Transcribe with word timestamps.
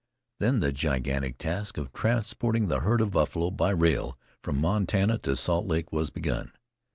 Then 0.39 0.61
the 0.61 0.71
gigantic 0.71 1.37
task 1.37 1.77
of 1.77 1.93
transporting 1.93 2.69
the 2.69 2.79
herd 2.79 3.01
of 3.01 3.11
buffalo 3.11 3.51
by 3.51 3.69
rail 3.69 4.17
from 4.41 4.59
Montana 4.59 5.19
to 5.19 5.35
Salt 5.35 5.67
Lake 5.67 5.91
was 5.91 6.09
begun. 6.09 6.53